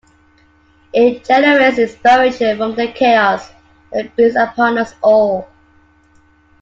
It 0.95 1.25
generates 1.25 1.77
inspiration 1.77 2.57
from 2.57 2.73
the 2.73 2.87
chaos 2.87 3.51
that 3.93 4.15
beats 4.15 4.35
upon 4.35 4.79
us 4.79 4.95
all. 5.03 5.47